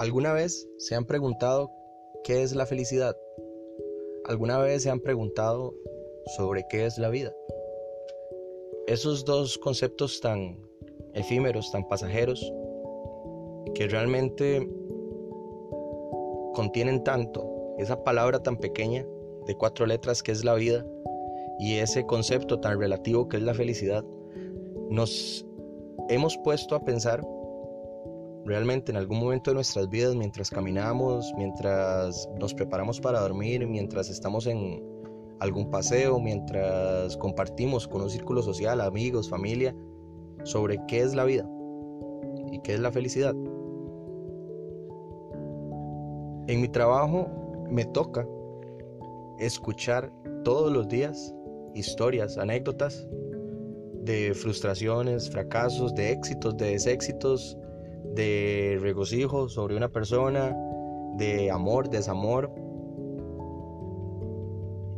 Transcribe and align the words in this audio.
¿Alguna 0.00 0.32
vez 0.32 0.66
se 0.78 0.94
han 0.94 1.04
preguntado 1.04 1.70
qué 2.24 2.42
es 2.42 2.54
la 2.54 2.64
felicidad? 2.64 3.14
¿Alguna 4.24 4.56
vez 4.56 4.84
se 4.84 4.88
han 4.88 5.00
preguntado 5.00 5.74
sobre 6.38 6.64
qué 6.70 6.86
es 6.86 6.96
la 6.96 7.10
vida? 7.10 7.34
Esos 8.86 9.26
dos 9.26 9.58
conceptos 9.58 10.22
tan 10.22 10.58
efímeros, 11.12 11.70
tan 11.70 11.86
pasajeros, 11.86 12.40
que 13.74 13.88
realmente 13.88 14.66
contienen 16.54 17.04
tanto, 17.04 17.74
esa 17.76 18.02
palabra 18.02 18.42
tan 18.42 18.56
pequeña 18.56 19.06
de 19.46 19.54
cuatro 19.54 19.84
letras 19.84 20.22
que 20.22 20.32
es 20.32 20.46
la 20.46 20.54
vida 20.54 20.82
y 21.58 21.74
ese 21.74 22.06
concepto 22.06 22.58
tan 22.58 22.80
relativo 22.80 23.28
que 23.28 23.36
es 23.36 23.42
la 23.42 23.52
felicidad, 23.52 24.02
nos 24.88 25.44
hemos 26.08 26.38
puesto 26.38 26.74
a 26.74 26.86
pensar 26.86 27.20
realmente 28.50 28.90
en 28.90 28.96
algún 28.96 29.20
momento 29.20 29.52
de 29.52 29.54
nuestras 29.54 29.88
vidas, 29.88 30.16
mientras 30.16 30.50
caminamos, 30.50 31.32
mientras 31.36 32.28
nos 32.40 32.52
preparamos 32.52 33.00
para 33.00 33.20
dormir, 33.20 33.64
mientras 33.64 34.10
estamos 34.10 34.48
en 34.48 34.82
algún 35.38 35.70
paseo, 35.70 36.18
mientras 36.18 37.16
compartimos 37.16 37.86
con 37.86 38.02
un 38.02 38.10
círculo 38.10 38.42
social, 38.42 38.80
amigos, 38.80 39.30
familia, 39.30 39.72
sobre 40.42 40.80
qué 40.88 40.98
es 40.98 41.14
la 41.14 41.24
vida 41.24 41.48
y 42.50 42.58
qué 42.62 42.74
es 42.74 42.80
la 42.80 42.90
felicidad. 42.90 43.36
En 46.48 46.60
mi 46.60 46.66
trabajo 46.66 47.28
me 47.70 47.84
toca 47.84 48.26
escuchar 49.38 50.12
todos 50.42 50.72
los 50.72 50.88
días 50.88 51.32
historias, 51.76 52.36
anécdotas 52.36 53.06
de 54.02 54.34
frustraciones, 54.34 55.30
fracasos, 55.30 55.94
de 55.94 56.10
éxitos, 56.10 56.56
de 56.56 56.72
deséxitos, 56.72 57.56
de 58.14 58.78
regocijo 58.80 59.48
sobre 59.48 59.76
una 59.76 59.88
persona, 59.88 60.56
de 61.16 61.50
amor, 61.50 61.88
desamor. 61.88 62.52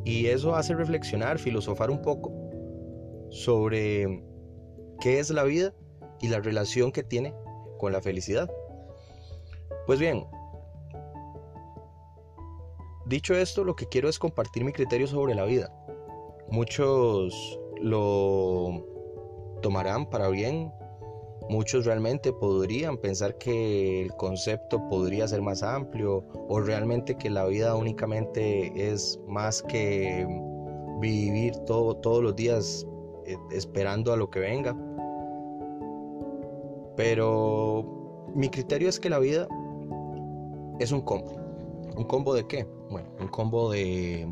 Y 0.04 0.26
eso 0.26 0.54
hace 0.54 0.74
reflexionar, 0.74 1.38
filosofar 1.38 1.90
un 1.90 2.02
poco 2.02 2.32
sobre 3.30 4.24
qué 5.00 5.18
es 5.18 5.30
la 5.30 5.44
vida 5.44 5.74
y 6.20 6.28
la 6.28 6.40
relación 6.40 6.92
que 6.92 7.02
tiene 7.02 7.34
con 7.78 7.92
la 7.92 8.00
felicidad. 8.00 8.50
Pues 9.86 9.98
bien, 9.98 10.24
dicho 13.06 13.34
esto, 13.34 13.64
lo 13.64 13.74
que 13.74 13.86
quiero 13.86 14.08
es 14.08 14.18
compartir 14.18 14.64
mi 14.64 14.72
criterio 14.72 15.06
sobre 15.06 15.34
la 15.34 15.44
vida. 15.44 15.72
Muchos 16.50 17.58
lo 17.80 18.86
tomarán 19.62 20.08
para 20.08 20.28
bien, 20.28 20.72
Muchos 21.52 21.84
realmente 21.84 22.32
podrían 22.32 22.96
pensar 22.96 23.36
que 23.36 24.00
el 24.00 24.16
concepto 24.16 24.88
podría 24.88 25.28
ser 25.28 25.42
más 25.42 25.62
amplio 25.62 26.24
o 26.48 26.60
realmente 26.60 27.18
que 27.18 27.28
la 27.28 27.44
vida 27.44 27.76
únicamente 27.76 28.90
es 28.90 29.20
más 29.28 29.62
que 29.62 30.26
vivir 30.98 31.54
todo, 31.66 31.94
todos 31.96 32.22
los 32.22 32.34
días 32.34 32.86
eh, 33.26 33.36
esperando 33.50 34.14
a 34.14 34.16
lo 34.16 34.30
que 34.30 34.40
venga. 34.40 34.74
Pero 36.96 38.30
mi 38.34 38.48
criterio 38.48 38.88
es 38.88 38.98
que 38.98 39.10
la 39.10 39.18
vida 39.18 39.46
es 40.80 40.90
un 40.90 41.02
combo. 41.02 41.32
¿Un 41.98 42.04
combo 42.04 42.32
de 42.32 42.46
qué? 42.46 42.66
Bueno, 42.88 43.10
un 43.20 43.28
combo 43.28 43.70
de 43.70 44.26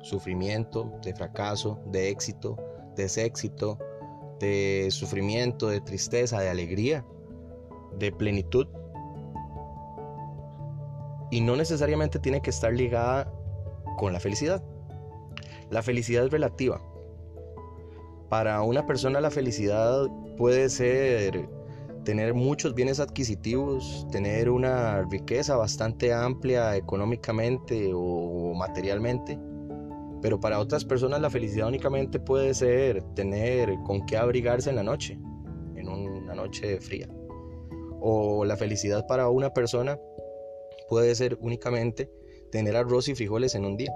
sufrimiento, 0.00 0.90
de 1.02 1.14
fracaso, 1.14 1.78
de 1.84 2.08
éxito, 2.08 2.56
deséxito, 2.96 3.78
de 4.38 4.88
sufrimiento, 4.90 5.68
de 5.68 5.80
tristeza, 5.80 6.40
de 6.40 6.48
alegría, 6.48 7.04
de 7.98 8.12
plenitud. 8.12 8.66
Y 11.30 11.40
no 11.40 11.56
necesariamente 11.56 12.18
tiene 12.18 12.40
que 12.40 12.50
estar 12.50 12.72
ligada 12.72 13.32
con 13.98 14.12
la 14.12 14.20
felicidad. 14.20 14.62
La 15.70 15.82
felicidad 15.82 16.24
es 16.24 16.30
relativa. 16.30 16.80
Para 18.28 18.62
una 18.62 18.86
persona 18.86 19.20
la 19.20 19.30
felicidad 19.30 20.08
puede 20.36 20.68
ser 20.68 21.48
tener 22.04 22.34
muchos 22.34 22.74
bienes 22.74 23.00
adquisitivos, 23.00 24.06
tener 24.12 24.48
una 24.48 25.02
riqueza 25.02 25.56
bastante 25.56 26.12
amplia 26.12 26.76
económicamente 26.76 27.90
o 27.94 28.54
materialmente 28.54 29.38
pero 30.22 30.40
para 30.40 30.58
otras 30.58 30.84
personas 30.84 31.20
la 31.20 31.30
felicidad 31.30 31.68
únicamente 31.68 32.18
puede 32.18 32.54
ser 32.54 33.02
tener 33.14 33.74
con 33.84 34.06
qué 34.06 34.16
abrigarse 34.16 34.70
en 34.70 34.76
la 34.76 34.82
noche, 34.82 35.18
en 35.76 35.88
una 35.88 36.34
noche 36.34 36.80
fría. 36.80 37.08
O 38.00 38.44
la 38.44 38.56
felicidad 38.56 39.06
para 39.06 39.28
una 39.28 39.52
persona 39.52 39.98
puede 40.88 41.14
ser 41.14 41.38
únicamente 41.40 42.10
tener 42.50 42.76
arroz 42.76 43.08
y 43.08 43.14
frijoles 43.14 43.54
en 43.54 43.64
un 43.64 43.76
día. 43.76 43.92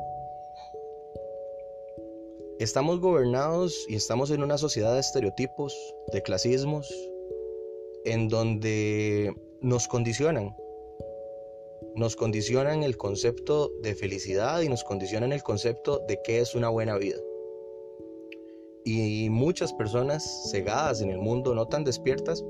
Estamos 2.58 3.00
gobernados 3.00 3.86
y 3.88 3.94
estamos 3.94 4.30
en 4.30 4.42
una 4.42 4.58
sociedad 4.58 4.92
de 4.94 5.00
estereotipos, 5.00 5.74
de 6.12 6.22
clasismos, 6.22 6.92
en 8.04 8.28
donde 8.28 9.32
nos 9.62 9.88
condicionan 9.88 10.54
nos 11.96 12.16
condicionan 12.16 12.82
el 12.82 12.96
concepto 12.96 13.72
de 13.82 13.94
felicidad 13.94 14.60
y 14.60 14.68
nos 14.68 14.84
condicionan 14.84 15.32
el 15.32 15.42
concepto 15.42 16.00
de 16.08 16.18
qué 16.24 16.40
es 16.40 16.54
una 16.54 16.68
buena 16.68 16.96
vida. 16.96 17.18
Y 18.84 19.28
muchas 19.30 19.72
personas 19.72 20.48
cegadas 20.50 21.02
en 21.02 21.10
el 21.10 21.18
mundo, 21.18 21.54
no 21.54 21.66
tan 21.66 21.84
despiertas, 21.84 22.44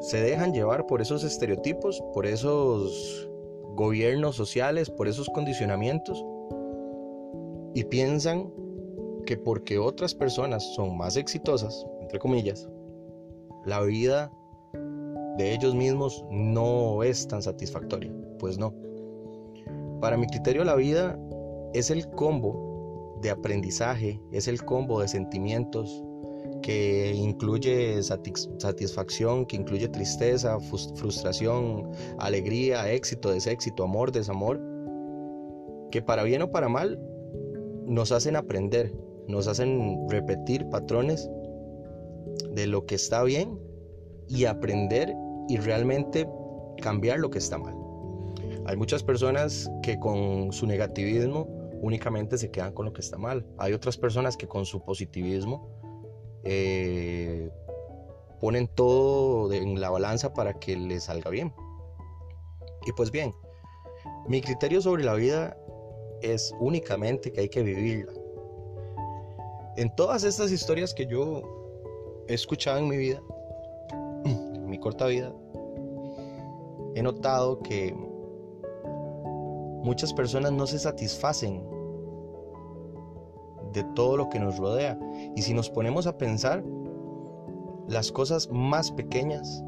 se 0.00 0.20
dejan 0.20 0.52
llevar 0.52 0.86
por 0.86 1.00
esos 1.00 1.24
estereotipos, 1.24 2.02
por 2.12 2.26
esos 2.26 3.28
gobiernos 3.74 4.36
sociales, 4.36 4.90
por 4.90 5.08
esos 5.08 5.28
condicionamientos 5.28 6.24
y 7.74 7.84
piensan 7.84 8.52
que 9.24 9.36
porque 9.36 9.78
otras 9.78 10.14
personas 10.14 10.64
son 10.74 10.96
más 10.96 11.16
exitosas, 11.16 11.86
entre 12.00 12.18
comillas, 12.18 12.68
la 13.64 13.82
vida 13.82 14.32
de 15.38 15.54
ellos 15.54 15.74
mismos 15.74 16.24
no 16.30 17.02
es 17.02 17.26
tan 17.28 17.42
satisfactoria. 17.42 18.12
Pues 18.38 18.58
no. 18.58 18.74
Para 20.00 20.16
mi 20.16 20.26
criterio 20.26 20.64
la 20.64 20.74
vida 20.74 21.18
es 21.72 21.90
el 21.90 22.08
combo 22.10 23.18
de 23.22 23.30
aprendizaje, 23.30 24.20
es 24.32 24.48
el 24.48 24.62
combo 24.64 25.00
de 25.00 25.08
sentimientos 25.08 26.04
que 26.62 27.14
incluye 27.14 28.02
satisfacción, 28.02 29.46
que 29.46 29.56
incluye 29.56 29.88
tristeza, 29.88 30.58
frustración, 30.60 31.90
alegría, 32.18 32.90
éxito, 32.92 33.30
deséxito, 33.30 33.84
amor, 33.84 34.12
desamor, 34.12 34.60
que 35.90 36.02
para 36.02 36.22
bien 36.24 36.42
o 36.42 36.50
para 36.50 36.68
mal 36.68 37.00
nos 37.86 38.12
hacen 38.12 38.36
aprender, 38.36 38.92
nos 39.28 39.46
hacen 39.46 40.08
repetir 40.08 40.68
patrones 40.68 41.30
de 42.54 42.66
lo 42.66 42.86
que 42.86 42.96
está 42.96 43.22
bien 43.22 43.58
y 44.28 44.44
aprender 44.44 45.14
y 45.48 45.56
realmente 45.56 46.28
cambiar 46.80 47.18
lo 47.18 47.30
que 47.30 47.38
está 47.38 47.58
mal. 47.58 47.74
Hay 48.66 48.76
muchas 48.76 49.02
personas 49.02 49.70
que 49.82 49.98
con 49.98 50.52
su 50.52 50.66
negativismo 50.66 51.48
únicamente 51.80 52.36
se 52.38 52.50
quedan 52.50 52.72
con 52.72 52.86
lo 52.86 52.92
que 52.92 53.00
está 53.00 53.16
mal. 53.16 53.46
Hay 53.58 53.72
otras 53.72 53.96
personas 53.96 54.36
que 54.36 54.46
con 54.46 54.66
su 54.66 54.84
positivismo 54.84 55.68
eh, 56.44 57.50
ponen 58.40 58.68
todo 58.68 59.52
en 59.52 59.80
la 59.80 59.90
balanza 59.90 60.34
para 60.34 60.54
que 60.54 60.76
les 60.76 61.04
salga 61.04 61.30
bien. 61.30 61.52
Y 62.86 62.92
pues 62.92 63.10
bien, 63.10 63.34
mi 64.28 64.40
criterio 64.40 64.80
sobre 64.80 65.04
la 65.04 65.14
vida 65.14 65.56
es 66.22 66.54
únicamente 66.60 67.32
que 67.32 67.42
hay 67.42 67.48
que 67.48 67.62
vivirla. 67.62 68.12
En 69.76 69.94
todas 69.94 70.24
estas 70.24 70.50
historias 70.50 70.92
que 70.92 71.06
yo 71.06 72.24
he 72.28 72.34
escuchado 72.34 72.78
en 72.78 72.88
mi 72.88 72.96
vida, 72.96 73.22
corta 74.80 75.06
vida, 75.06 75.32
he 76.94 77.02
notado 77.02 77.60
que 77.60 77.94
muchas 79.82 80.12
personas 80.12 80.52
no 80.52 80.66
se 80.66 80.78
satisfacen 80.78 81.62
de 83.72 83.84
todo 83.94 84.16
lo 84.16 84.28
que 84.28 84.38
nos 84.38 84.58
rodea. 84.58 84.98
Y 85.36 85.42
si 85.42 85.54
nos 85.54 85.70
ponemos 85.70 86.06
a 86.06 86.16
pensar, 86.16 86.64
las 87.86 88.12
cosas 88.12 88.48
más 88.50 88.90
pequeñas 88.90 89.62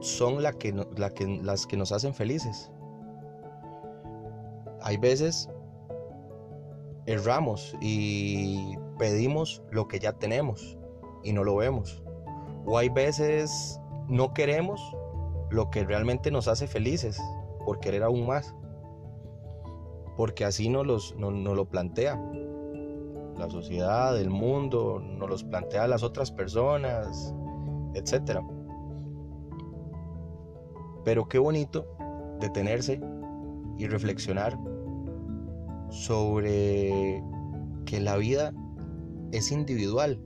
son 0.00 0.42
la 0.42 0.52
que, 0.52 0.72
las 0.72 1.66
que 1.66 1.76
nos 1.76 1.92
hacen 1.92 2.14
felices. 2.14 2.70
Hay 4.82 4.96
veces 4.98 5.48
erramos 7.06 7.74
y 7.80 8.76
pedimos 8.98 9.62
lo 9.70 9.88
que 9.88 9.98
ya 9.98 10.12
tenemos 10.12 10.78
y 11.22 11.32
no 11.32 11.42
lo 11.42 11.56
vemos. 11.56 12.03
O 12.66 12.78
hay 12.78 12.88
veces 12.88 13.80
no 14.08 14.32
queremos 14.32 14.80
lo 15.50 15.70
que 15.70 15.84
realmente 15.84 16.30
nos 16.30 16.48
hace 16.48 16.66
felices 16.66 17.20
por 17.64 17.80
querer 17.80 18.02
aún 18.02 18.26
más. 18.26 18.54
Porque 20.16 20.44
así 20.44 20.68
nos, 20.68 20.86
los, 20.86 21.14
lo 21.16 21.64
plantea 21.66 22.20
la 23.38 23.50
sociedad, 23.50 24.18
el 24.20 24.30
mundo, 24.30 25.00
nos 25.00 25.28
los 25.28 25.44
plantea 25.44 25.88
las 25.88 26.02
otras 26.02 26.30
personas, 26.30 27.34
etc. 27.94 28.40
Pero 31.04 31.28
qué 31.28 31.38
bonito 31.38 31.86
detenerse 32.40 33.00
y 33.76 33.86
reflexionar 33.86 34.56
sobre 35.90 37.22
que 37.86 38.00
la 38.00 38.16
vida 38.16 38.52
es 39.32 39.50
individual, 39.50 40.20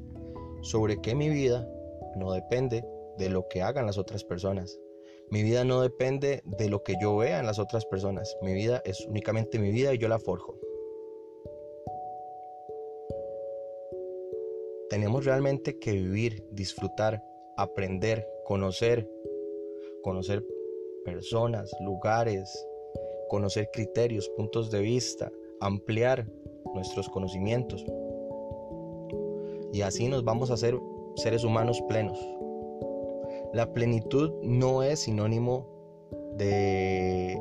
sobre 0.60 1.00
que 1.00 1.14
mi 1.14 1.30
vida 1.30 1.66
no 2.16 2.32
depende 2.32 2.84
de 3.16 3.28
lo 3.28 3.48
que 3.48 3.62
hagan 3.62 3.86
las 3.86 3.98
otras 3.98 4.24
personas. 4.24 4.78
Mi 5.30 5.42
vida 5.42 5.64
no 5.64 5.82
depende 5.82 6.42
de 6.44 6.70
lo 6.70 6.82
que 6.82 6.94
yo 7.00 7.16
vea 7.16 7.40
en 7.40 7.46
las 7.46 7.58
otras 7.58 7.84
personas. 7.84 8.36
Mi 8.40 8.54
vida 8.54 8.80
es 8.84 9.04
únicamente 9.06 9.58
mi 9.58 9.70
vida 9.70 9.92
y 9.92 9.98
yo 9.98 10.08
la 10.08 10.18
forjo. 10.18 10.58
Tenemos 14.88 15.26
realmente 15.26 15.78
que 15.78 15.92
vivir, 15.92 16.42
disfrutar, 16.50 17.22
aprender, 17.58 18.26
conocer, 18.44 19.06
conocer 20.02 20.42
personas, 21.04 21.70
lugares, 21.80 22.66
conocer 23.28 23.68
criterios, 23.70 24.30
puntos 24.30 24.70
de 24.70 24.80
vista, 24.80 25.30
ampliar 25.60 26.26
nuestros 26.74 27.08
conocimientos. 27.10 27.84
Y 29.72 29.82
así 29.82 30.08
nos 30.08 30.24
vamos 30.24 30.50
a 30.50 30.54
hacer 30.54 30.74
seres 31.18 31.44
humanos 31.44 31.82
plenos. 31.88 32.18
La 33.52 33.72
plenitud 33.72 34.32
no 34.42 34.82
es 34.82 35.00
sinónimo 35.00 35.66
de 36.36 37.40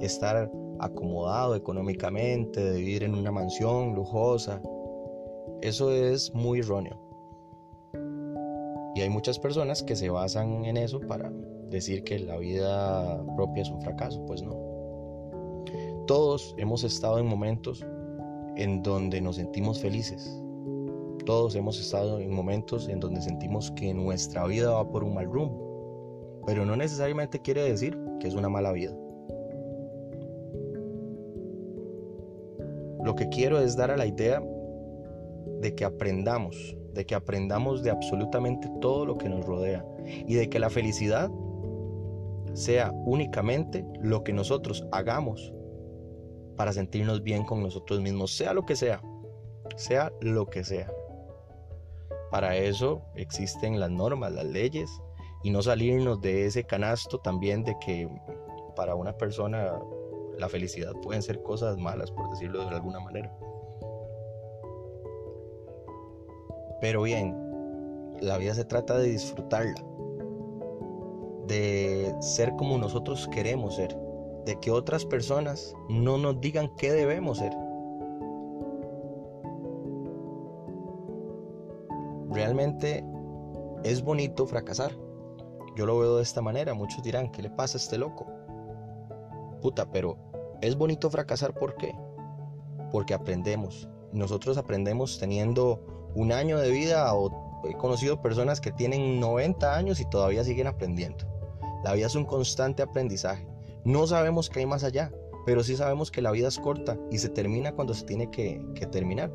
estar 0.00 0.50
acomodado 0.80 1.54
económicamente, 1.54 2.62
de 2.62 2.78
vivir 2.78 3.04
en 3.04 3.14
una 3.14 3.30
mansión 3.30 3.94
lujosa. 3.94 4.60
Eso 5.62 5.90
es 5.90 6.32
muy 6.34 6.60
erróneo. 6.60 7.00
Y 8.94 9.00
hay 9.00 9.08
muchas 9.08 9.38
personas 9.38 9.82
que 9.82 9.96
se 9.96 10.08
basan 10.10 10.64
en 10.64 10.76
eso 10.76 11.00
para 11.00 11.32
decir 11.68 12.04
que 12.04 12.18
la 12.18 12.36
vida 12.36 13.24
propia 13.36 13.62
es 13.62 13.70
un 13.70 13.80
fracaso. 13.82 14.24
Pues 14.26 14.42
no. 14.42 14.54
Todos 16.06 16.54
hemos 16.58 16.84
estado 16.84 17.18
en 17.18 17.26
momentos 17.26 17.84
en 18.56 18.82
donde 18.82 19.20
nos 19.20 19.36
sentimos 19.36 19.80
felices. 19.80 20.43
Todos 21.26 21.54
hemos 21.54 21.80
estado 21.80 22.18
en 22.18 22.30
momentos 22.30 22.88
en 22.88 23.00
donde 23.00 23.22
sentimos 23.22 23.70
que 23.70 23.94
nuestra 23.94 24.46
vida 24.46 24.72
va 24.72 24.86
por 24.90 25.04
un 25.04 25.14
mal 25.14 25.24
rumbo. 25.24 26.42
Pero 26.46 26.66
no 26.66 26.76
necesariamente 26.76 27.40
quiere 27.40 27.62
decir 27.62 27.98
que 28.20 28.28
es 28.28 28.34
una 28.34 28.50
mala 28.50 28.72
vida. 28.72 28.94
Lo 33.02 33.14
que 33.14 33.28
quiero 33.28 33.58
es 33.58 33.76
dar 33.76 33.90
a 33.90 33.96
la 33.96 34.06
idea 34.06 34.42
de 35.60 35.74
que 35.74 35.84
aprendamos, 35.84 36.76
de 36.92 37.06
que 37.06 37.14
aprendamos 37.14 37.82
de 37.82 37.90
absolutamente 37.90 38.70
todo 38.80 39.06
lo 39.06 39.16
que 39.16 39.28
nos 39.28 39.46
rodea 39.46 39.84
y 40.04 40.34
de 40.34 40.48
que 40.50 40.58
la 40.58 40.68
felicidad 40.68 41.30
sea 42.52 42.92
únicamente 43.06 43.84
lo 44.00 44.24
que 44.24 44.32
nosotros 44.32 44.86
hagamos 44.92 45.54
para 46.56 46.72
sentirnos 46.72 47.22
bien 47.22 47.44
con 47.44 47.62
nosotros 47.62 48.00
mismos, 48.00 48.36
sea 48.36 48.52
lo 48.52 48.64
que 48.64 48.76
sea, 48.76 49.02
sea 49.76 50.12
lo 50.20 50.46
que 50.46 50.64
sea. 50.64 50.90
Para 52.34 52.56
eso 52.56 53.00
existen 53.14 53.78
las 53.78 53.92
normas, 53.92 54.32
las 54.32 54.44
leyes, 54.44 54.90
y 55.44 55.50
no 55.50 55.62
salirnos 55.62 56.20
de 56.20 56.46
ese 56.46 56.64
canasto 56.64 57.20
también 57.20 57.62
de 57.62 57.78
que 57.78 58.08
para 58.74 58.96
una 58.96 59.16
persona 59.16 59.80
la 60.36 60.48
felicidad 60.48 60.90
pueden 61.00 61.22
ser 61.22 61.40
cosas 61.44 61.78
malas, 61.78 62.10
por 62.10 62.28
decirlo 62.30 62.68
de 62.68 62.74
alguna 62.74 62.98
manera. 62.98 63.32
Pero 66.80 67.02
bien, 67.02 67.36
la 68.20 68.36
vida 68.36 68.52
se 68.54 68.64
trata 68.64 68.98
de 68.98 69.10
disfrutarla, 69.10 69.80
de 71.46 72.12
ser 72.18 72.50
como 72.56 72.78
nosotros 72.78 73.28
queremos 73.28 73.76
ser, 73.76 73.96
de 74.44 74.58
que 74.58 74.72
otras 74.72 75.04
personas 75.06 75.72
no 75.88 76.18
nos 76.18 76.40
digan 76.40 76.74
qué 76.78 76.90
debemos 76.90 77.38
ser. 77.38 77.52
Realmente 82.34 83.04
es 83.84 84.02
bonito 84.02 84.46
fracasar. 84.46 84.92
Yo 85.76 85.86
lo 85.86 85.98
veo 85.98 86.16
de 86.16 86.22
esta 86.22 86.42
manera. 86.42 86.74
Muchos 86.74 87.02
dirán, 87.02 87.30
¿qué 87.30 87.42
le 87.42 87.50
pasa 87.50 87.78
a 87.78 87.80
este 87.80 87.96
loco? 87.96 88.26
Puta, 89.62 89.90
pero 89.90 90.18
es 90.60 90.76
bonito 90.76 91.10
fracasar 91.10 91.54
¿por 91.54 91.76
qué? 91.76 91.94
Porque 92.90 93.14
aprendemos. 93.14 93.88
Nosotros 94.12 94.58
aprendemos 94.58 95.18
teniendo 95.18 96.10
un 96.14 96.32
año 96.32 96.58
de 96.58 96.70
vida 96.70 97.14
o 97.14 97.62
he 97.64 97.74
conocido 97.76 98.20
personas 98.20 98.60
que 98.60 98.72
tienen 98.72 99.20
90 99.20 99.74
años 99.74 100.00
y 100.00 100.04
todavía 100.04 100.44
siguen 100.44 100.66
aprendiendo. 100.66 101.24
La 101.82 101.94
vida 101.94 102.06
es 102.06 102.14
un 102.14 102.24
constante 102.24 102.82
aprendizaje. 102.82 103.46
No 103.84 104.06
sabemos 104.06 104.48
qué 104.48 104.60
hay 104.60 104.66
más 104.66 104.84
allá, 104.84 105.12
pero 105.44 105.62
sí 105.62 105.76
sabemos 105.76 106.10
que 106.10 106.22
la 106.22 106.30
vida 106.30 106.48
es 106.48 106.58
corta 106.58 106.96
y 107.10 107.18
se 107.18 107.28
termina 107.28 107.72
cuando 107.72 107.94
se 107.94 108.04
tiene 108.04 108.30
que, 108.30 108.64
terminar. 108.90 109.30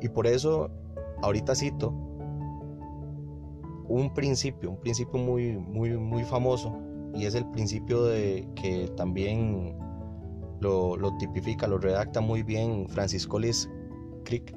Y 0.00 0.08
por 0.08 0.26
eso, 0.26 0.70
ahorita 1.22 1.54
cito 1.54 1.94
un 3.88 4.12
principio, 4.14 4.70
un 4.70 4.80
principio 4.80 5.18
muy, 5.18 5.52
muy, 5.52 5.90
muy 5.90 6.24
famoso, 6.24 6.78
y 7.14 7.26
es 7.26 7.34
el 7.34 7.48
principio 7.50 8.04
de 8.04 8.48
que 8.54 8.88
también 8.96 9.76
lo, 10.60 10.96
tipifica, 11.18 11.66
lo 11.66 11.78
redacta 11.78 12.20
muy 12.20 12.42
bien 12.42 12.88
Francis 12.88 13.26
Collins 13.26 13.68
Crick, 14.24 14.54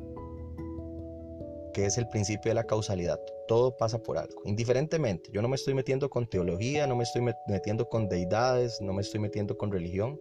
que 1.73 1.85
es 1.85 1.97
el 1.97 2.07
principio 2.07 2.51
de 2.51 2.55
la 2.55 2.63
causalidad. 2.63 3.19
Todo 3.47 3.75
pasa 3.75 4.01
por 4.01 4.17
algo, 4.17 4.41
indiferentemente. 4.45 5.29
Yo 5.33 5.41
no 5.41 5.49
me 5.49 5.55
estoy 5.55 5.73
metiendo 5.73 6.09
con 6.09 6.27
teología, 6.27 6.87
no 6.87 6.95
me 6.95 7.03
estoy 7.03 7.21
metiendo 7.47 7.89
con 7.89 8.07
deidades, 8.07 8.79
no 8.81 8.93
me 8.93 9.01
estoy 9.01 9.19
metiendo 9.19 9.57
con 9.57 9.71
religión. 9.71 10.19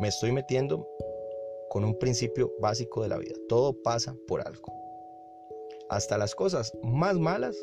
Me 0.00 0.08
estoy 0.08 0.32
metiendo 0.32 0.88
con 1.74 1.84
un 1.84 1.98
principio 1.98 2.54
básico 2.60 3.02
de 3.02 3.08
la 3.08 3.18
vida. 3.18 3.34
Todo 3.48 3.72
pasa 3.82 4.14
por 4.28 4.46
algo. 4.46 4.72
Hasta 5.90 6.16
las 6.16 6.36
cosas 6.36 6.72
más 6.84 7.18
malas 7.18 7.56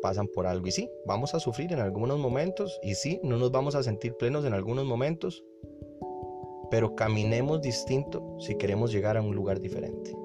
pasan 0.00 0.26
por 0.26 0.46
algo. 0.46 0.66
Y 0.66 0.70
sí, 0.70 0.88
vamos 1.04 1.34
a 1.34 1.38
sufrir 1.38 1.70
en 1.74 1.80
algunos 1.80 2.18
momentos. 2.18 2.80
Y 2.82 2.94
sí, 2.94 3.20
no 3.22 3.36
nos 3.36 3.52
vamos 3.52 3.74
a 3.74 3.82
sentir 3.82 4.16
plenos 4.16 4.46
en 4.46 4.54
algunos 4.54 4.86
momentos. 4.86 5.44
Pero 6.70 6.96
caminemos 6.96 7.60
distinto 7.60 8.36
si 8.38 8.56
queremos 8.56 8.90
llegar 8.90 9.18
a 9.18 9.20
un 9.20 9.36
lugar 9.36 9.60
diferente 9.60 10.16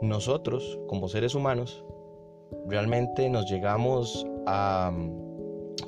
nosotros 0.00 0.78
como 0.86 1.08
seres 1.08 1.34
humanos 1.34 1.82
realmente 2.66 3.30
nos 3.30 3.50
llegamos 3.50 4.26
a 4.46 4.92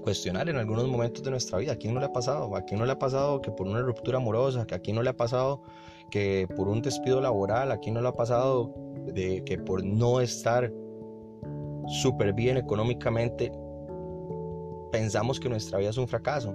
cuestionar 0.03 0.49
en 0.49 0.57
algunos 0.57 0.87
momentos 0.89 1.23
de 1.23 1.31
nuestra 1.31 1.59
vida. 1.59 1.73
¿A 1.73 1.77
quién 1.77 1.95
no 1.95 2.01
le 2.01 2.07
ha 2.07 2.13
pasado? 2.13 2.55
¿A 2.57 2.63
quién 2.63 2.79
no 2.81 2.87
le 2.87 2.93
ha 2.93 2.99
pasado 2.99 3.41
que 3.41 3.51
por 3.51 3.67
una 3.67 3.81
ruptura 3.81 4.19
amorosa? 4.19 4.63
¿A 4.63 4.79
quién 4.79 4.97
no 4.97 5.03
le 5.03 5.11
ha 5.11 5.17
pasado 5.17 5.63
que 6.11 6.49
por 6.57 6.69
un 6.69 6.83
despido 6.83 7.21
laboral? 7.21 7.73
¿A 7.73 7.79
quién 7.79 7.95
no 7.95 8.01
le 8.01 8.09
ha 8.09 8.13
pasado 8.13 8.75
de 9.07 9.43
que 9.45 9.59
por 9.59 9.85
no 9.85 10.21
estar 10.21 10.73
súper 11.89 12.33
bien 12.33 12.57
económicamente 12.57 13.53
pensamos 14.93 15.39
que 15.39 15.49
nuestra 15.49 15.79
vida 15.79 15.91
es 15.91 15.99
un 15.99 16.09
fracaso? 16.09 16.55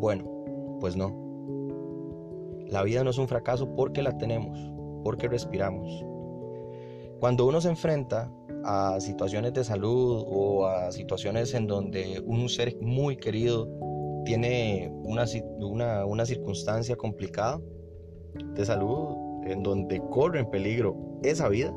Bueno, 0.00 0.24
pues 0.80 0.96
no. 0.96 1.14
La 2.68 2.82
vida 2.82 3.04
no 3.04 3.10
es 3.10 3.18
un 3.18 3.28
fracaso 3.28 3.74
porque 3.74 4.02
la 4.02 4.16
tenemos, 4.16 4.58
porque 5.04 5.28
respiramos, 5.28 6.04
cuando 7.20 7.46
uno 7.46 7.60
se 7.60 7.68
enfrenta 7.68 8.32
a 8.64 9.00
situaciones 9.00 9.52
de 9.52 9.64
salud 9.64 10.24
o 10.26 10.66
a 10.66 10.92
situaciones 10.92 11.54
en 11.54 11.66
donde 11.66 12.22
un 12.24 12.48
ser 12.48 12.76
muy 12.80 13.16
querido 13.16 13.68
tiene 14.24 14.92
una, 15.02 15.24
una, 16.06 16.26
circunstancia 16.26 16.96
complicada 16.96 17.60
de 18.54 18.64
salud, 18.64 19.16
en 19.46 19.62
donde 19.62 20.00
corre 20.10 20.40
en 20.40 20.50
peligro 20.50 20.96
esa 21.22 21.48
vida, 21.48 21.74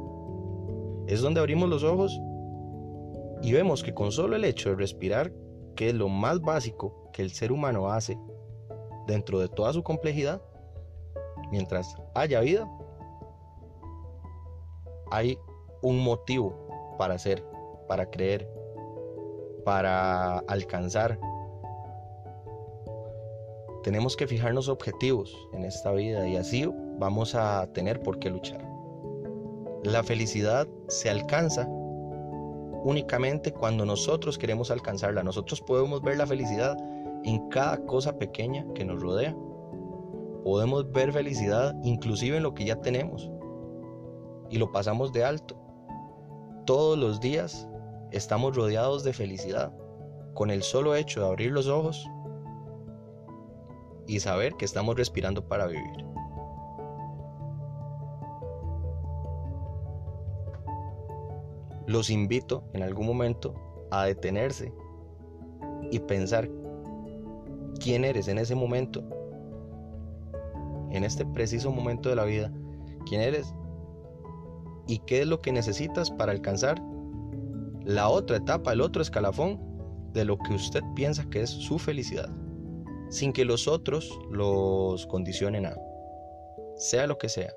es 1.07 1.21
donde 1.21 1.39
abrimos 1.39 1.69
los 1.69 1.83
ojos 1.83 2.19
y 3.41 3.51
vemos 3.53 3.83
que 3.83 3.93
con 3.93 4.11
solo 4.11 4.35
el 4.35 4.43
hecho 4.43 4.69
de 4.69 4.75
respirar, 4.75 5.31
que 5.75 5.89
es 5.89 5.95
lo 5.95 6.07
más 6.07 6.39
básico 6.41 7.09
que 7.11 7.21
el 7.21 7.31
ser 7.31 7.51
humano 7.51 7.89
hace 7.89 8.17
dentro 9.07 9.39
de 9.39 9.49
toda 9.49 9.73
su 9.73 9.83
complejidad, 9.83 10.41
mientras 11.51 11.95
haya 12.13 12.41
vida, 12.41 12.69
hay 15.11 15.37
un 15.81 15.99
motivo 15.99 16.64
para 16.97 17.15
hacer, 17.15 17.43
para 17.87 18.09
creer, 18.09 18.49
para 19.63 20.39
alcanzar. 20.39 21.19
Tenemos 23.83 24.15
que 24.15 24.27
fijarnos 24.27 24.67
objetivos 24.67 25.35
en 25.53 25.65
esta 25.65 25.91
vida 25.91 26.27
y 26.27 26.37
así 26.37 26.69
vamos 26.97 27.35
a 27.35 27.67
tener 27.73 28.01
por 28.01 28.19
qué 28.19 28.29
luchar. 28.29 28.65
La 29.83 30.03
felicidad 30.03 30.67
se 30.87 31.09
alcanza 31.09 31.67
únicamente 32.85 33.51
cuando 33.51 33.85
nosotros 33.85 34.37
queremos 34.37 34.71
alcanzarla. 34.71 35.23
Nosotros 35.23 35.61
podemos 35.61 36.01
ver 36.01 36.17
la 36.17 36.27
felicidad 36.27 36.77
en 37.23 37.49
cada 37.49 37.77
cosa 37.85 38.17
pequeña 38.17 38.65
que 38.75 38.85
nos 38.85 39.01
rodea. 39.01 39.35
Podemos 40.43 40.91
ver 40.91 41.11
felicidad 41.11 41.75
inclusive 41.83 42.37
en 42.37 42.43
lo 42.43 42.53
que 42.53 42.65
ya 42.65 42.79
tenemos 42.81 43.29
y 44.49 44.57
lo 44.57 44.71
pasamos 44.71 45.11
de 45.11 45.23
alto. 45.23 45.64
Todos 46.65 46.97
los 46.97 47.19
días 47.19 47.67
estamos 48.11 48.55
rodeados 48.55 49.03
de 49.03 49.13
felicidad 49.13 49.71
con 50.33 50.49
el 50.49 50.63
solo 50.63 50.95
hecho 50.95 51.21
de 51.21 51.27
abrir 51.27 51.51
los 51.51 51.67
ojos 51.67 52.09
y 54.07 54.19
saber 54.19 54.55
que 54.55 54.65
estamos 54.65 54.95
respirando 54.95 55.47
para 55.47 55.67
vivir. 55.67 56.05
Los 61.85 62.09
invito 62.09 62.63
en 62.73 62.81
algún 62.81 63.05
momento 63.05 63.53
a 63.91 64.05
detenerse 64.05 64.73
y 65.91 65.99
pensar 65.99 66.49
quién 67.79 68.05
eres 68.05 68.27
en 68.27 68.39
ese 68.39 68.55
momento, 68.55 69.03
en 70.89 71.03
este 71.03 71.27
preciso 71.27 71.71
momento 71.71 72.09
de 72.09 72.15
la 72.15 72.23
vida, 72.23 72.51
quién 73.05 73.21
eres 73.21 73.53
y 74.87 74.99
qué 74.99 75.21
es 75.21 75.27
lo 75.27 75.41
que 75.41 75.51
necesitas 75.51 76.11
para 76.11 76.31
alcanzar 76.31 76.81
la 77.83 78.09
otra 78.09 78.37
etapa, 78.37 78.73
el 78.73 78.81
otro 78.81 79.01
escalafón 79.01 79.59
de 80.13 80.25
lo 80.25 80.37
que 80.37 80.53
usted 80.53 80.81
piensa 80.95 81.29
que 81.29 81.41
es 81.41 81.49
su 81.49 81.77
felicidad, 81.77 82.29
sin 83.09 83.33
que 83.33 83.45
los 83.45 83.67
otros 83.67 84.09
los 84.31 85.05
condicionen 85.07 85.65
a, 85.67 85.77
sea 86.75 87.05
lo 87.05 87.17
que 87.17 87.29
sea. 87.29 87.53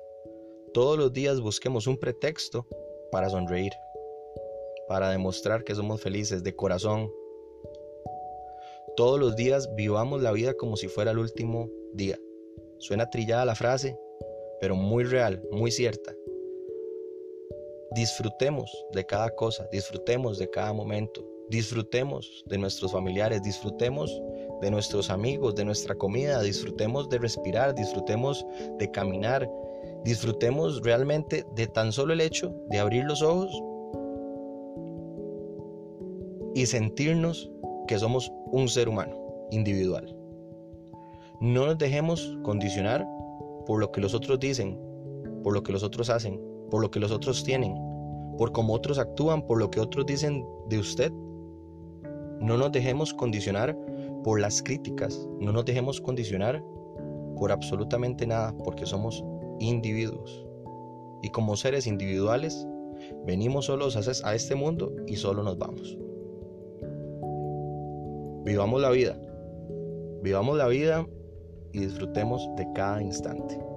Todos 0.73 0.97
los 0.97 1.11
días 1.13 1.41
busquemos 1.41 1.87
un 1.87 1.97
pretexto 1.97 2.67
para 3.11 3.29
sonreír, 3.29 3.71
para 4.87 5.09
demostrar 5.09 5.63
que 5.63 5.73
somos 5.73 6.01
felices 6.01 6.43
de 6.43 6.55
corazón. 6.55 7.11
Todos 8.95 9.19
los 9.19 9.35
días 9.35 9.73
vivamos 9.75 10.21
la 10.21 10.31
vida 10.31 10.53
como 10.53 10.75
si 10.75 10.87
fuera 10.87 11.11
el 11.11 11.17
último 11.17 11.69
día. 11.93 12.17
Suena 12.77 13.09
trillada 13.09 13.45
la 13.45 13.55
frase, 13.55 13.97
pero 14.61 14.75
muy 14.75 15.05
real, 15.05 15.41
muy 15.51 15.71
cierta. 15.71 16.13
Disfrutemos 17.91 18.85
de 18.91 19.03
cada 19.03 19.31
cosa, 19.31 19.67
disfrutemos 19.71 20.37
de 20.37 20.47
cada 20.49 20.73
momento, 20.73 21.25
disfrutemos 21.49 22.43
de 22.45 22.59
nuestros 22.59 22.91
familiares, 22.91 23.41
disfrutemos 23.41 24.21
de 24.61 24.69
nuestros 24.69 25.09
amigos, 25.09 25.55
de 25.55 25.65
nuestra 25.65 25.95
comida, 25.95 26.41
disfrutemos 26.43 27.09
de 27.09 27.17
respirar, 27.17 27.73
disfrutemos 27.73 28.45
de 28.77 28.91
caminar, 28.91 29.49
disfrutemos 30.03 30.81
realmente 30.83 31.43
de 31.55 31.65
tan 31.65 31.91
solo 31.91 32.13
el 32.13 32.21
hecho 32.21 32.53
de 32.69 32.77
abrir 32.77 33.05
los 33.05 33.23
ojos 33.23 33.51
y 36.53 36.67
sentirnos 36.67 37.49
que 37.87 37.97
somos 37.97 38.31
un 38.51 38.67
ser 38.67 38.87
humano 38.87 39.17
individual. 39.49 40.15
No 41.41 41.65
nos 41.65 41.77
dejemos 41.79 42.37
condicionar 42.43 43.07
por 43.65 43.79
lo 43.79 43.91
que 43.91 44.01
los 44.01 44.13
otros 44.13 44.39
dicen, 44.39 44.79
por 45.41 45.53
lo 45.53 45.63
que 45.63 45.71
los 45.71 45.81
otros 45.81 46.09
hacen, 46.11 46.48
por 46.69 46.81
lo 46.81 46.91
que 46.91 46.99
los 46.99 47.11
otros 47.11 47.43
tienen, 47.43 47.75
por 48.37 48.51
cómo 48.51 48.73
otros 48.73 48.99
actúan, 48.99 49.45
por 49.45 49.59
lo 49.59 49.69
que 49.69 49.79
otros 49.79 50.05
dicen 50.05 50.45
de 50.69 50.79
usted. 50.79 51.11
No 52.41 52.57
nos 52.57 52.71
dejemos 52.71 53.13
condicionar 53.13 53.77
por 54.23 54.39
las 54.39 54.61
críticas, 54.63 55.27
no 55.39 55.51
nos 55.51 55.65
dejemos 55.65 55.99
condicionar 55.99 56.63
por 57.37 57.51
absolutamente 57.51 58.25
nada, 58.27 58.55
porque 58.63 58.85
somos 58.85 59.23
individuos. 59.59 60.45
Y 61.21 61.29
como 61.29 61.55
seres 61.55 61.87
individuales, 61.87 62.65
venimos 63.25 63.65
solos 63.65 63.95
a 64.23 64.35
este 64.35 64.55
mundo 64.55 64.93
y 65.07 65.15
solo 65.15 65.43
nos 65.43 65.57
vamos. 65.57 65.97
Vivamos 68.45 68.81
la 68.81 68.89
vida, 68.89 69.19
vivamos 70.23 70.57
la 70.57 70.67
vida 70.67 71.05
y 71.73 71.79
disfrutemos 71.79 72.49
de 72.55 72.67
cada 72.73 73.01
instante. 73.01 73.68